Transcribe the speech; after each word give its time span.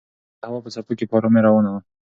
الوتکه 0.03 0.41
د 0.41 0.43
هوا 0.49 0.59
په 0.63 0.69
څپو 0.73 0.93
کې 0.97 1.05
په 1.09 1.15
ارامۍ 1.19 1.41
روانه 1.47 1.69
وه. 1.73 1.81